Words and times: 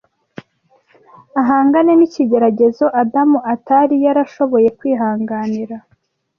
ahangane 1.41 1.91
n’ikigeragezo 1.95 2.85
Adamu 3.01 3.37
atari 3.53 3.95
yarashoboye 4.05 4.67
kwihanganira. 4.77 5.75